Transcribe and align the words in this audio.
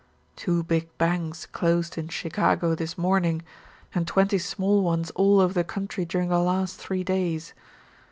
Two 0.35 0.63
big 0.63 0.89
banks 0.97 1.45
closed 1.45 1.95
in 1.95 2.07
Chicago 2.07 2.73
this 2.73 2.97
morning, 2.97 3.43
and 3.93 4.07
twenty 4.07 4.39
small 4.39 4.81
ones 4.81 5.11
all 5.11 5.39
over 5.39 5.53
the 5.53 5.63
country 5.63 6.05
during 6.05 6.29
the 6.29 6.39
last 6.39 6.77
three 6.79 7.03
days. 7.03 7.53